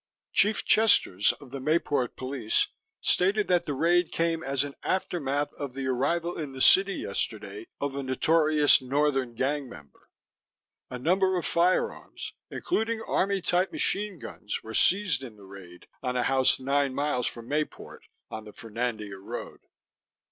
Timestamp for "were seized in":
14.63-15.35